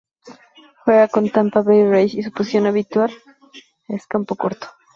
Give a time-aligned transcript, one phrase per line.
[0.83, 3.13] Juega para Tampa Bay Rays y su posición habitual
[3.87, 4.65] es campocorto.